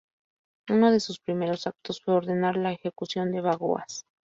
Uno 0.71 0.91
de 0.91 0.99
sus 0.99 1.19
primeros 1.19 1.67
actos 1.67 2.01
fue 2.01 2.15
ordenar 2.15 2.57
la 2.57 2.71
ejecución 2.71 3.31
de 3.31 3.41
Bagoas. 3.41 4.03